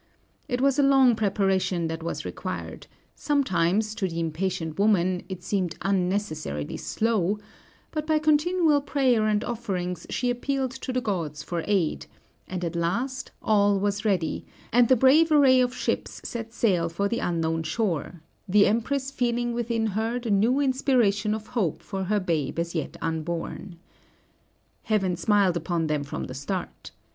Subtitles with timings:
[0.47, 5.75] It was a long preparation that was required sometimes, to the impatient woman, it seemed
[5.83, 7.37] unnecessarily slow
[7.91, 12.07] but by continual prayer and offerings she appealed to the gods for aid;
[12.47, 14.43] and at last all was ready,
[14.73, 19.53] and the brave array of ships set sail for the unknown shore, the Empress feeling
[19.53, 23.77] within her the new inspiration of hope for her babe as yet unborn.
[24.81, 26.89] Heaven smiled upon them from the start.